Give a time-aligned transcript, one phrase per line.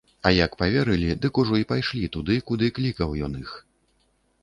[0.27, 3.57] А як паверылі, дык ужо й пайшлі туды, куды клікаў ён іх.